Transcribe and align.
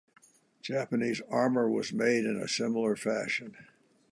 Japanese 0.63 1.21
armor 1.29 1.69
was 1.69 1.93
made 1.93 2.25
in 2.25 2.35
a 2.35 2.47
similar 2.47 2.95
fashion. 2.95 3.55